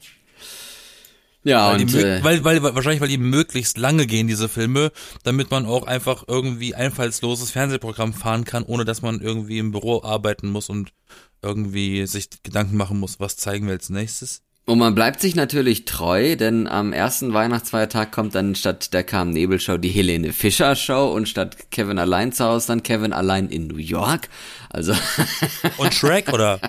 [1.45, 4.91] Ja, weil und die, äh, weil, weil, wahrscheinlich, weil die möglichst lange gehen, diese Filme,
[5.23, 10.01] damit man auch einfach irgendwie einfallsloses Fernsehprogramm fahren kann, ohne dass man irgendwie im Büro
[10.03, 10.93] arbeiten muss und
[11.41, 14.41] irgendwie sich Gedanken machen muss, was zeigen wir als nächstes.
[14.65, 19.34] Und man bleibt sich natürlich treu, denn am ersten Weihnachtsfeiertag kommt dann statt der Carmen
[19.34, 23.49] Nebel Show die Helene Fischer Show und statt Kevin allein zu Hause dann Kevin allein
[23.49, 24.30] in New York.
[24.69, 24.93] Also.
[25.78, 26.60] Und Shrek oder?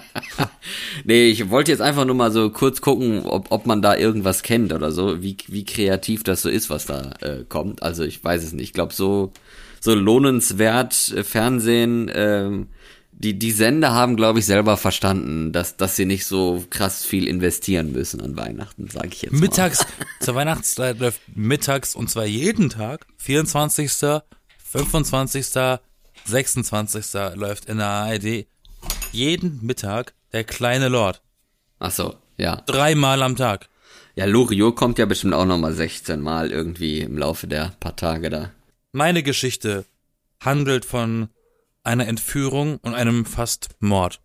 [1.05, 4.43] nee, ich wollte jetzt einfach nur mal so kurz gucken, ob, ob man da irgendwas
[4.43, 7.83] kennt oder so, wie, wie kreativ das so ist, was da äh, kommt.
[7.83, 8.65] Also ich weiß es nicht.
[8.65, 9.33] Ich glaube, so,
[9.81, 12.67] so lohnenswert äh, Fernsehen, ähm,
[13.19, 17.27] die, die Sender haben, glaube ich, selber verstanden, dass, dass sie nicht so krass viel
[17.27, 19.89] investieren müssen an Weihnachten, sage ich jetzt mittags, mal.
[19.99, 24.21] Mittags, zur Weihnachtszeit läuft mittags und zwar jeden Tag, 24.,
[24.73, 25.79] 25.,
[26.27, 27.13] 26.
[27.37, 28.47] läuft in der ARD
[29.13, 31.23] jeden Mittag der kleine Lord.
[31.79, 32.63] Ach so, ja.
[32.67, 33.69] Dreimal am Tag.
[34.17, 38.31] Ja, Loriot kommt ja bestimmt auch nochmal 16 Mal irgendwie im Laufe der paar Tage
[38.31, 38.51] da.
[38.93, 39.85] Meine Geschichte
[40.41, 41.29] handelt von
[41.85, 44.21] einer Entführung und einem fast Mord.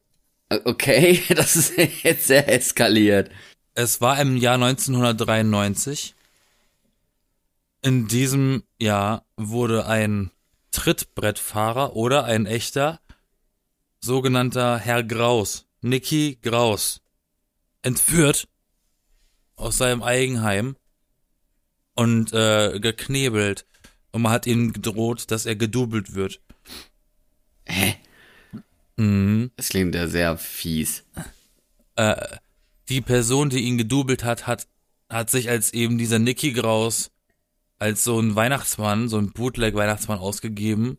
[0.50, 3.30] Äh, Okay, das ist jetzt sehr eskaliert.
[3.76, 6.16] Es war im Jahr 1993.
[7.82, 10.32] In diesem Jahr wurde ein
[10.72, 13.00] Trittbrettfahrer oder ein echter
[14.02, 17.02] sogenannter Herr Graus, Nicky Graus,
[17.82, 18.48] entführt
[19.56, 20.76] aus seinem Eigenheim
[21.96, 23.66] und äh, geknebelt.
[24.12, 26.42] Und man hat ihm gedroht, dass er gedoubelt wird.
[27.70, 27.96] Hä?
[28.98, 29.52] Mhm.
[29.56, 31.04] Das klingt ja sehr fies.
[32.90, 34.68] die Person, die ihn gedoubelt hat, hat,
[35.10, 37.12] hat sich als eben dieser Nicky Graus
[37.78, 40.98] als so ein Weihnachtsmann, so ein Bootleg-Weihnachtsmann ausgegeben,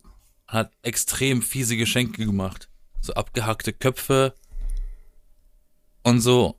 [0.48, 2.68] hat extrem fiese Geschenke gemacht.
[3.02, 4.34] So abgehackte Köpfe
[6.02, 6.58] und so.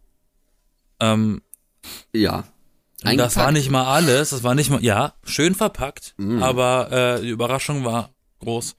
[0.99, 1.41] Ähm,
[2.13, 2.37] Ja.
[3.03, 3.53] und das war Eingepackt.
[3.53, 8.11] nicht mal alles, das war nicht mal, ja, schön verpackt, aber äh, die Überraschung war
[8.39, 8.75] groß.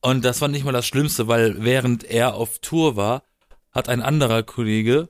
[0.00, 3.24] Und das war nicht mal das Schlimmste, weil während er auf Tour war,
[3.72, 5.08] hat ein anderer Kollege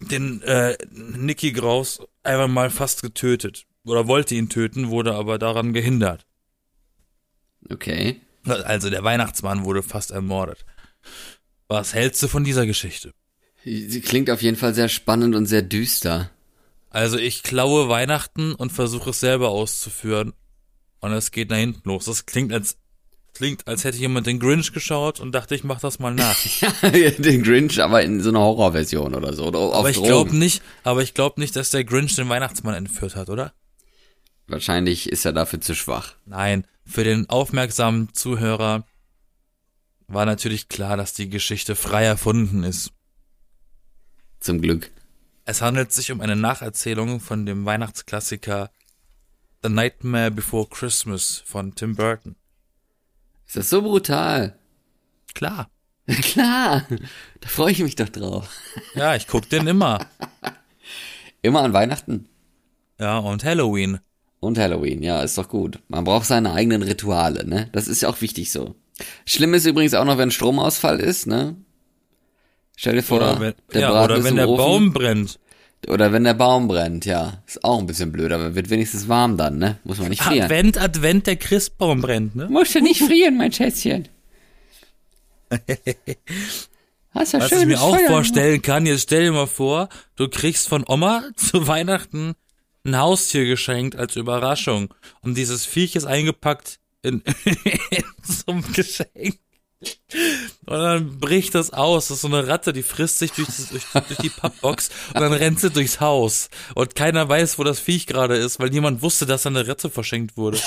[0.00, 3.66] den äh, Nicky Graus einfach mal fast getötet.
[3.84, 6.26] Oder wollte ihn töten, wurde aber daran gehindert.
[7.70, 8.20] Okay.
[8.46, 10.64] Also der Weihnachtsmann wurde fast ermordet.
[11.68, 13.12] Was hältst du von dieser Geschichte?
[13.64, 16.30] Sie klingt auf jeden Fall sehr spannend und sehr düster.
[16.90, 20.34] Also ich klaue Weihnachten und versuche es selber auszuführen.
[21.00, 22.04] Und es geht nach hinten los.
[22.04, 22.78] Das klingt als
[23.34, 26.36] klingt, als hätte jemand den Grinch geschaut und dachte, ich mach das mal nach.
[26.82, 29.46] den Grinch, aber in so einer Horrorversion oder so.
[29.46, 33.16] Oder aber ich glaube nicht, aber ich glaube nicht, dass der Grinch den Weihnachtsmann entführt
[33.16, 33.52] hat, oder?
[34.46, 36.14] Wahrscheinlich ist er dafür zu schwach.
[36.26, 38.86] Nein, für den aufmerksamen Zuhörer
[40.06, 42.92] war natürlich klar, dass die Geschichte frei erfunden ist.
[44.40, 44.90] Zum Glück.
[45.46, 48.70] Es handelt sich um eine Nacherzählung von dem Weihnachtsklassiker
[49.62, 52.36] The Nightmare Before Christmas von Tim Burton.
[53.54, 54.58] Ist das so brutal?
[55.32, 55.70] Klar.
[56.08, 56.84] Klar.
[57.40, 58.48] Da freue ich mich doch drauf.
[58.96, 60.04] Ja, ich guck den immer.
[61.40, 62.28] Immer an Weihnachten.
[62.98, 64.00] Ja, und Halloween.
[64.40, 65.78] Und Halloween, ja, ist doch gut.
[65.86, 67.68] Man braucht seine eigenen Rituale, ne?
[67.70, 68.74] Das ist ja auch wichtig so.
[69.24, 71.54] Schlimm ist übrigens auch noch, wenn Stromausfall ist, ne?
[72.74, 74.64] Stell dir vor, Oder wenn, der ja, Braten oder wenn der Ofen.
[74.64, 75.38] Baum brennt.
[75.88, 77.42] Oder wenn der Baum brennt, ja.
[77.46, 79.78] Ist auch ein bisschen blöd, aber wird wenigstens warm dann, ne?
[79.84, 80.44] Muss man nicht frieren.
[80.44, 82.48] Advent, Advent, der Christbaum brennt, ne?
[82.48, 84.08] Musst du nicht frieren, mein Schätzchen.
[87.14, 90.68] Hast ja Was ich mir auch vorstellen kann, jetzt stell dir mal vor, du kriegst
[90.68, 92.34] von Oma zu Weihnachten
[92.84, 94.92] ein Haustier geschenkt als Überraschung.
[95.20, 99.38] Und dieses Viech ist eingepackt in, in so einem Geschenk.
[100.66, 102.08] Und dann bricht das aus.
[102.08, 105.20] Das ist so eine Ratte, die frisst sich durch, das, durch, durch die Pappbox und
[105.20, 106.48] dann rennt sie durchs Haus.
[106.74, 109.90] Und keiner weiß, wo das Viech gerade ist, weil niemand wusste, dass da eine Ratte
[109.90, 110.58] verschenkt wurde.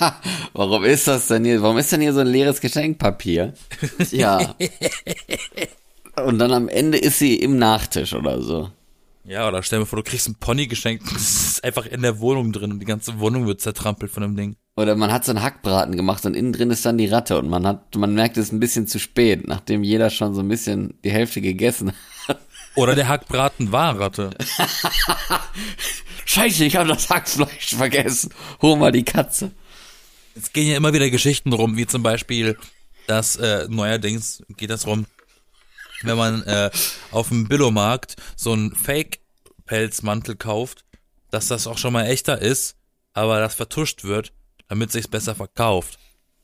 [0.52, 1.62] Warum ist das denn hier?
[1.62, 3.54] Warum ist denn hier so ein leeres Geschenkpapier?
[4.10, 4.54] Ja.
[6.24, 8.70] Und dann am Ende ist sie im Nachtisch oder so.
[9.24, 12.20] Ja, oder stell dir vor, du kriegst ein Pony geschenkt, das ist einfach in der
[12.20, 14.56] Wohnung drin und die ganze Wohnung wird zertrampelt von dem Ding.
[14.80, 17.50] Oder man hat so einen Hackbraten gemacht und innen drin ist dann die Ratte und
[17.50, 20.94] man hat, man merkt es ein bisschen zu spät, nachdem jeder schon so ein bisschen
[21.04, 21.92] die Hälfte gegessen
[22.26, 22.40] hat.
[22.76, 24.30] Oder der Hackbraten war Ratte.
[26.24, 28.32] Scheiße, ich habe das Hackfleisch vergessen.
[28.62, 29.50] Hol mal die Katze.
[30.34, 32.56] Es gehen ja immer wieder Geschichten rum, wie zum Beispiel,
[33.06, 35.04] dass äh, neuerdings geht das rum,
[36.04, 36.70] wenn man äh,
[37.10, 40.86] auf dem Billomarkt so einen Fake-Pelzmantel kauft,
[41.30, 42.76] dass das auch schon mal echter ist,
[43.12, 44.32] aber das vertuscht wird,
[44.70, 45.98] damit sich's besser verkauft.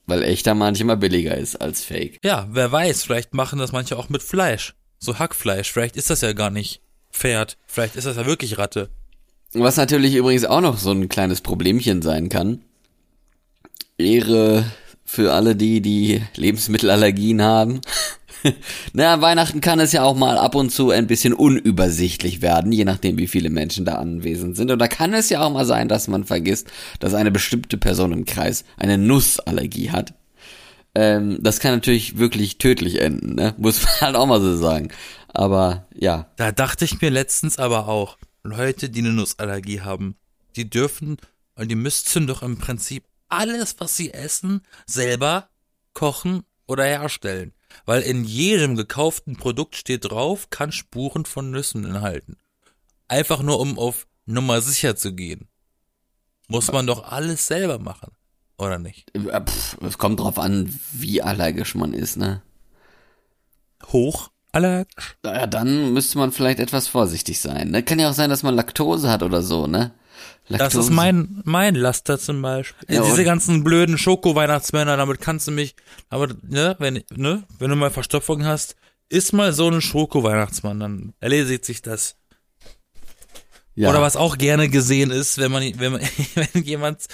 [0.05, 2.19] Weil echter manchmal billiger ist als Fake.
[2.23, 4.75] Ja, wer weiß, vielleicht machen das manche auch mit Fleisch.
[4.99, 8.91] So Hackfleisch, vielleicht ist das ja gar nicht Pferd, vielleicht ist das ja wirklich Ratte.
[9.53, 12.63] Was natürlich übrigens auch noch so ein kleines Problemchen sein kann.
[13.97, 14.65] Ehre
[15.05, 17.81] für alle die, die Lebensmittelallergien haben.
[18.93, 22.85] Na, Weihnachten kann es ja auch mal ab und zu ein bisschen unübersichtlich werden, je
[22.85, 24.71] nachdem, wie viele Menschen da anwesend sind.
[24.71, 26.69] Und da kann es ja auch mal sein, dass man vergisst,
[27.01, 30.15] dass eine bestimmte Person im Kreis eine Nussallergie hat.
[30.95, 33.55] Ähm, das kann natürlich wirklich tödlich enden, ne?
[33.59, 34.89] Muss man halt auch mal so sagen.
[35.29, 40.17] Aber ja, Da dachte ich mir letztens aber auch, Leute, die eine Nussallergie haben,
[40.57, 41.19] die dürfen,
[41.57, 45.49] und die müssten doch im Prinzip alles, was sie essen, selber
[45.95, 47.53] kochen oder herstellen.
[47.85, 52.37] Weil in jedem gekauften Produkt steht drauf, kann Spuren von Nüssen enthalten.
[53.09, 55.49] Einfach nur, um auf Nummer sicher zu gehen.
[56.49, 58.13] Muss man doch alles selber machen.
[58.59, 59.15] Oder nicht?
[59.15, 62.43] äh, pff, es kommt drauf an, wie allergisch man ist, ne?
[63.85, 64.31] Hochallergisch.
[64.53, 65.17] allergisch.
[65.25, 67.71] Ja, dann müsste man vielleicht etwas vorsichtig sein.
[67.71, 67.83] Ne?
[67.83, 69.93] Kann ja auch sein, dass man Laktose hat oder so, ne?
[70.49, 72.95] Das ist mein, mein Laster zum Beispiel.
[72.95, 75.75] Ja, Diese ganzen blöden Schoko-Weihnachtsmänner, damit kannst du mich,
[76.09, 78.77] aber, ne, wenn, ne, wenn du mal Verstopfung hast,
[79.09, 82.17] isst mal so einen Schoko-Weihnachtsmann, dann erledigt sich das.
[83.75, 83.91] Ja.
[83.91, 86.01] Oder was auch gerne gesehen ist, wenn man, wenn man,
[86.35, 87.07] wenn jemand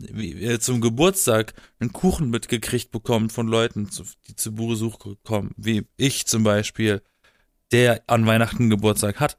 [0.00, 3.90] äh, zum Geburtstag einen Kuchen mitgekriegt bekommt von Leuten,
[4.28, 7.02] die zu Besuch kommen, wie ich zum Beispiel,
[7.72, 9.38] der an Weihnachten Geburtstag hat.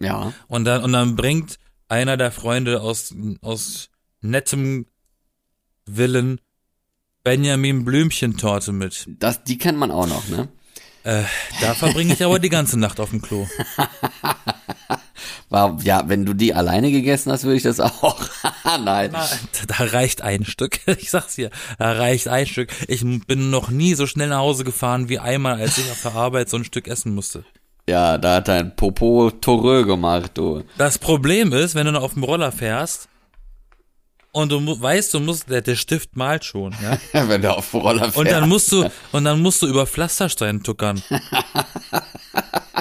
[0.00, 0.32] Ja.
[0.48, 1.58] Und dann, und dann bringt
[1.88, 4.86] einer der Freunde aus, aus nettem
[5.86, 6.40] Willen
[7.22, 9.06] Benjamin Blümchentorte mit.
[9.18, 10.48] Das, die kennt man auch noch, ne?
[11.02, 11.24] Äh,
[11.60, 13.46] da verbringe ich aber die ganze Nacht auf dem Klo.
[15.48, 18.20] War, ja, wenn du die alleine gegessen hast, würde ich das auch.
[18.64, 19.10] Nein.
[19.12, 19.28] Na,
[19.66, 20.80] da reicht ein Stück.
[20.98, 22.70] Ich sag's dir, da reicht ein Stück.
[22.88, 26.14] Ich bin noch nie so schnell nach Hause gefahren wie einmal, als ich auf der
[26.14, 27.44] Arbeit so ein Stück essen musste.
[27.90, 30.62] Ja, da hat dein Popo Torö gemacht, du.
[30.78, 33.08] Das Problem ist, wenn du noch auf dem Roller fährst
[34.30, 36.98] und du weißt, du musst, der, der Stift malt schon, ja.
[37.28, 38.16] wenn du auf dem Roller fährst.
[38.16, 41.02] Und dann musst du, und dann musst du über Pflasterstein tuckern.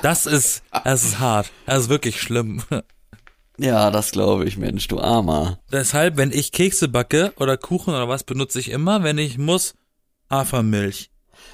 [0.01, 1.51] Das ist, das ist hart.
[1.65, 2.63] Das ist wirklich schlimm.
[3.57, 5.59] ja, das glaube ich, Mensch, du Armer.
[5.73, 9.73] Deshalb, wenn ich Kekse backe oder Kuchen oder was, benutze ich immer, wenn ich muss,
[10.29, 11.09] Hafermilch.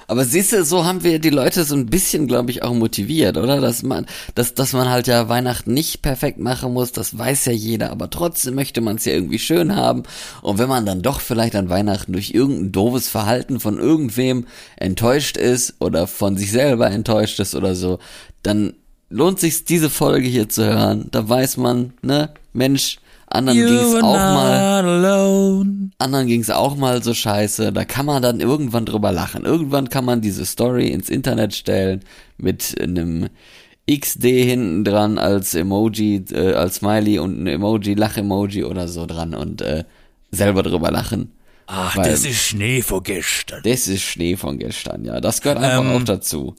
[0.06, 3.36] Aber siehst du, so haben wir die Leute so ein bisschen, glaube ich, auch motiviert,
[3.36, 3.60] oder?
[3.60, 7.52] Dass man, dass, dass man halt ja Weihnachten nicht perfekt machen muss, das weiß ja
[7.52, 10.04] jeder, aber trotzdem möchte man es ja irgendwie schön haben.
[10.42, 15.36] Und wenn man dann doch vielleicht an Weihnachten durch irgendein doofes Verhalten von irgendwem enttäuscht
[15.36, 17.98] ist oder von sich selber enttäuscht ist oder so,
[18.42, 18.74] dann
[19.08, 21.08] lohnt sich diese Folge hier zu hören.
[21.10, 22.98] Da weiß man, ne, Mensch,
[23.36, 25.90] anderen ging's are auch mal alone.
[25.98, 27.72] anderen ging's auch mal so scheiße.
[27.72, 29.44] Da kann man dann irgendwann drüber lachen.
[29.44, 32.00] Irgendwann kann man diese Story ins Internet stellen
[32.38, 33.28] mit einem
[33.90, 39.32] XD hinten dran als Emoji, äh, als Smiley und ein Emoji, Lach-Emoji oder so dran
[39.34, 39.84] und äh,
[40.32, 41.32] selber drüber lachen.
[41.68, 43.60] Ach, Weil- das ist Schnee vor gestern.
[43.64, 45.20] Das ist Schnee von gestern, ja.
[45.20, 46.56] Das gehört einfach Ähm, auch dazu.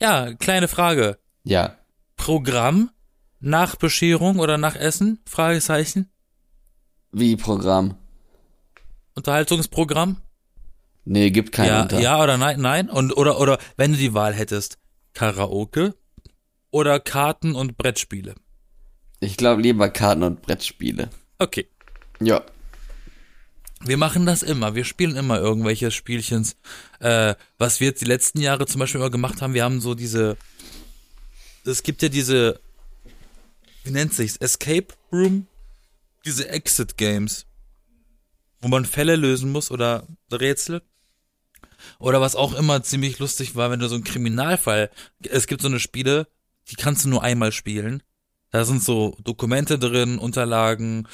[0.00, 1.16] Ja, kleine Frage.
[1.44, 1.76] Ja.
[2.16, 2.90] Programm
[3.42, 5.20] nach Bescherung oder nach Essen?
[5.26, 6.10] Fragezeichen.
[7.12, 7.96] Wie Programm?
[9.14, 10.16] Unterhaltungsprogramm?
[11.04, 12.00] Nee, gibt keinen Ja, unter.
[12.00, 12.88] ja oder nein, nein.
[12.88, 14.78] Und oder oder wenn du die Wahl hättest,
[15.12, 15.94] Karaoke
[16.70, 18.34] oder Karten und Brettspiele.
[19.20, 21.10] Ich glaube lieber Karten und Brettspiele.
[21.38, 21.68] Okay.
[22.20, 22.42] Ja.
[23.84, 24.76] Wir machen das immer.
[24.76, 26.56] Wir spielen immer irgendwelche Spielchens.
[27.00, 29.94] Äh, was wir jetzt die letzten Jahre zum Beispiel immer gemacht haben, wir haben so
[29.94, 30.36] diese.
[31.64, 32.60] Es gibt ja diese.
[33.84, 34.36] Wie nennt sich's?
[34.36, 35.46] Escape Room?
[36.24, 37.46] Diese Exit Games.
[38.60, 40.82] Wo man Fälle lösen muss oder Rätsel.
[41.98, 44.90] Oder was auch immer ziemlich lustig war, wenn du so einen Kriminalfall.
[45.28, 46.28] Es gibt so eine Spiele,
[46.68, 48.02] die kannst du nur einmal spielen.
[48.50, 51.08] Da sind so Dokumente drin, Unterlagen,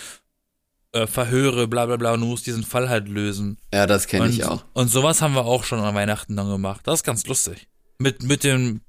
[0.93, 3.59] äh, Verhöre, bla bla bla, und du musst diesen Fall halt lösen.
[3.73, 4.65] Ja, das kenne ich auch.
[4.75, 6.81] und sowas haben wir auch schon an Weihnachten dann gemacht.
[6.85, 7.69] Das ist ganz lustig.
[7.99, 8.81] Mit, mit dem,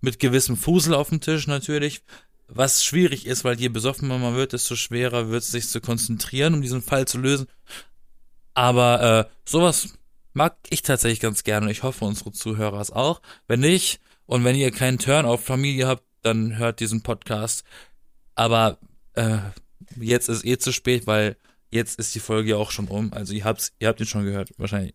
[0.00, 2.02] mit gewissem Fusel auf dem Tisch natürlich.
[2.54, 6.54] Was schwierig ist, weil je besoffener man wird, desto schwerer wird es sich zu konzentrieren,
[6.54, 7.46] um diesen Fall zu lösen.
[8.54, 9.88] Aber äh, sowas
[10.32, 13.20] mag ich tatsächlich ganz gerne und ich hoffe, unsere Zuhörer es auch.
[13.48, 17.64] Wenn nicht, und wenn ihr keinen Turn auf Familie habt, dann hört diesen Podcast.
[18.34, 18.78] Aber
[19.14, 19.38] äh,
[20.00, 21.36] jetzt ist eh zu spät, weil
[21.70, 23.12] jetzt ist die Folge ja auch schon um.
[23.12, 24.94] Also ihr habt's, ihr habt ihn schon gehört, wahrscheinlich.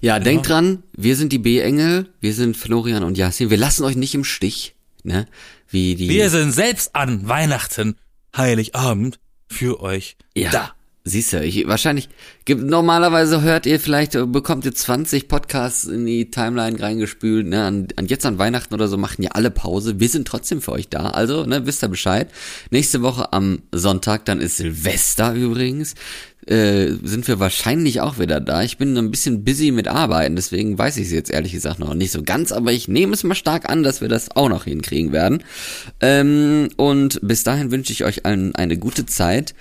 [0.00, 3.50] Ja, denkt dran, wir sind die B-Engel, wir sind Florian und Yasin.
[3.50, 4.74] Wir lassen euch nicht im Stich,
[5.04, 5.26] ne?
[5.68, 6.08] Wie die.
[6.08, 7.96] Wir sind selbst an Weihnachten,
[8.36, 10.50] Heiligabend für euch ja.
[10.50, 10.74] da.
[11.08, 12.10] Siehst du, ich, wahrscheinlich,
[12.44, 17.64] gibt, normalerweise hört ihr vielleicht, äh, bekommt ihr 20 Podcasts in die Timeline reingespült, ne,
[17.64, 20.00] an, an jetzt an Weihnachten oder so machen ja alle Pause.
[20.00, 22.30] Wir sind trotzdem für euch da, also, ne, wisst ihr Bescheid.
[22.70, 25.94] Nächste Woche am Sonntag, dann ist Silvester übrigens,
[26.48, 28.62] äh, sind wir wahrscheinlich auch wieder da.
[28.62, 31.94] Ich bin ein bisschen busy mit Arbeiten, deswegen weiß ich es jetzt ehrlich gesagt noch
[31.94, 34.64] nicht so ganz, aber ich nehme es mal stark an, dass wir das auch noch
[34.64, 35.42] hinkriegen werden.
[36.00, 39.54] Ähm, und bis dahin wünsche ich euch allen eine gute Zeit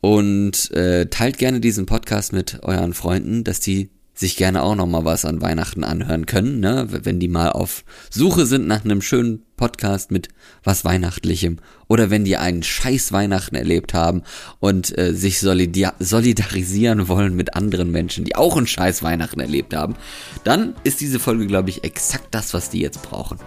[0.00, 4.86] und äh, teilt gerne diesen Podcast mit euren Freunden, dass die sich gerne auch noch
[4.86, 6.86] mal was an Weihnachten anhören können, ne?
[6.90, 10.28] wenn die mal auf Suche sind nach einem schönen Podcast mit
[10.62, 14.22] was Weihnachtlichem oder wenn die einen scheiß Weihnachten erlebt haben
[14.58, 19.96] und äh, sich solidarisieren wollen mit anderen Menschen, die auch einen scheiß Weihnachten erlebt haben,
[20.44, 23.38] dann ist diese Folge, glaube ich, exakt das, was die jetzt brauchen.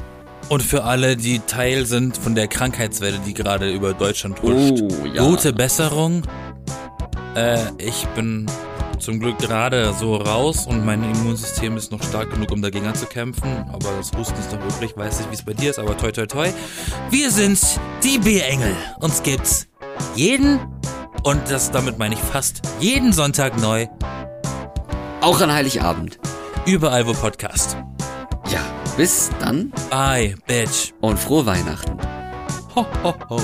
[0.50, 4.82] Und für alle, die Teil sind von der Krankheitswelle, die gerade über Deutschland huscht.
[4.82, 5.24] Oh, ja.
[5.24, 6.24] Gute Besserung.
[7.36, 8.46] Äh, ich bin
[9.04, 13.66] zum Glück gerade so raus und mein Immunsystem ist noch stark genug, um dagegen anzukämpfen.
[13.72, 14.96] Aber das Husten ist noch übrig.
[14.96, 16.50] Weiß nicht, wie es bei dir ist, aber toi toi toi.
[17.10, 17.60] Wir sind
[18.04, 18.76] die B-Engel.
[19.00, 19.68] Uns gibt's
[20.16, 20.60] jeden,
[21.24, 23.88] und das damit meine ich fast jeden Sonntag neu.
[25.22, 26.20] Auch an Heiligabend.
[26.66, 27.78] Überall, wo Podcast.
[28.52, 28.62] Ja,
[28.98, 30.94] bis dann Bye, Bitch.
[31.02, 31.98] und frohe Weihnachten.
[32.76, 33.42] Ho, ho, ho.